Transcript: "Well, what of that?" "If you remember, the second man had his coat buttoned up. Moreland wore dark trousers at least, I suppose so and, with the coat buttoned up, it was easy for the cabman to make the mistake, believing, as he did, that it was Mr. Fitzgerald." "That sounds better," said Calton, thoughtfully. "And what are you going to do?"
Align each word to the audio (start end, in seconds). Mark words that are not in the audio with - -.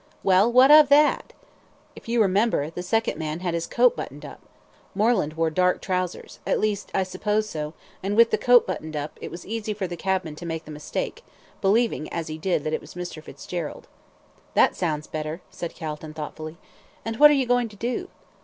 "Well, 0.23 0.51
what 0.51 0.71
of 0.71 0.89
that?" 0.89 1.31
"If 1.95 2.09
you 2.09 2.23
remember, 2.23 2.71
the 2.71 2.81
second 2.81 3.19
man 3.19 3.41
had 3.41 3.53
his 3.53 3.67
coat 3.67 3.95
buttoned 3.95 4.25
up. 4.25 4.39
Moreland 4.95 5.33
wore 5.35 5.51
dark 5.51 5.79
trousers 5.79 6.39
at 6.47 6.59
least, 6.59 6.89
I 6.95 7.03
suppose 7.03 7.47
so 7.47 7.75
and, 8.01 8.17
with 8.17 8.31
the 8.31 8.37
coat 8.39 8.65
buttoned 8.65 8.95
up, 8.95 9.19
it 9.21 9.29
was 9.29 9.45
easy 9.45 9.75
for 9.75 9.85
the 9.85 9.95
cabman 9.95 10.37
to 10.37 10.45
make 10.47 10.65
the 10.65 10.71
mistake, 10.71 11.23
believing, 11.61 12.11
as 12.11 12.29
he 12.29 12.39
did, 12.39 12.63
that 12.63 12.73
it 12.73 12.81
was 12.81 12.95
Mr. 12.95 13.21
Fitzgerald." 13.21 13.87
"That 14.55 14.75
sounds 14.75 15.05
better," 15.05 15.41
said 15.51 15.75
Calton, 15.75 16.15
thoughtfully. 16.15 16.57
"And 17.05 17.17
what 17.17 17.29
are 17.29 17.35
you 17.35 17.45
going 17.45 17.69
to 17.69 17.75
do?" 17.75 18.09